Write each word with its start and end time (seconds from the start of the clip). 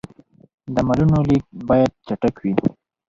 د 0.73 0.75
مالونو 0.87 1.17
لېږد 1.29 1.57
باید 1.69 1.91
چټک 2.05 2.35
وي. 2.43 2.53